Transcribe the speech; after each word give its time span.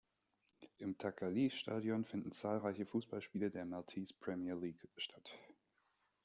Im 0.79 0.97
Ta’ 0.97 1.11
Qali-Stadion 1.11 2.05
finden 2.05 2.31
zahlreiche 2.31 2.87
Fußballspiele 2.87 3.51
der 3.51 3.65
Maltese 3.65 4.15
Premier 4.19 4.55
League 4.55 4.87
statt. 4.97 5.31